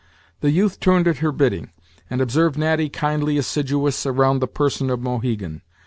The 0.39 0.49
youth 0.49 0.79
turned 0.79 1.07
at 1.07 1.17
her 1.19 1.31
bidding, 1.31 1.69
and 2.09 2.21
observed 2.21 2.57
Natty 2.57 2.89
kindly 2.89 3.37
assiduous 3.37 4.03
around 4.07 4.39
the 4.39 4.47
person 4.47 4.89
of 4.89 4.99
Mohegan. 4.99 5.61